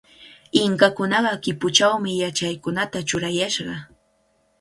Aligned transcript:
Inkakunaqa 0.61 1.33
kipuchawmi 1.43 2.11
yachanqakunata 2.21 2.97
churayashqa. 3.07 3.75